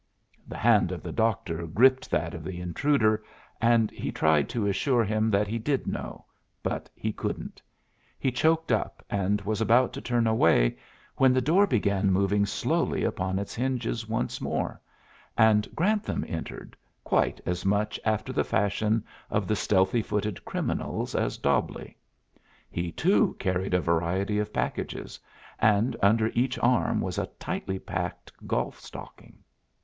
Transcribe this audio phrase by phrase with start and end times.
[0.47, 3.23] The hand of the doctor gripped that of the intruder,
[3.61, 6.25] and he tried to assure him that he did know,
[6.63, 7.61] but he couldn't.
[8.17, 10.75] He choked up, and was about to turn away
[11.17, 14.81] when the door began moving slowly upon its hinges once more,
[15.37, 21.37] and Grantham entered, quite as much after the fashion of the stealthy footed criminal as
[21.37, 21.93] Dobbleigh.
[22.71, 25.19] He, too, carried a variety of packages,
[25.59, 29.43] and under each arm was a tightly packed golf stocking.